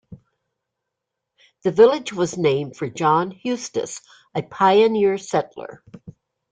The 1.61 1.69
village 1.71 2.11
was 2.11 2.35
named 2.35 2.75
for 2.75 2.89
John 2.89 3.39
Hustis, 3.45 4.01
a 4.33 4.41
pioneer 4.41 5.19
settler. 5.19 5.83